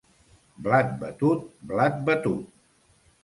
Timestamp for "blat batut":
0.67-1.45, 1.73-2.41